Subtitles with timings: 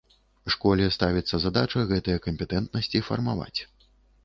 [0.53, 3.57] Школе ставіцца задача гэтыя кампетэнтнасці фармаваць.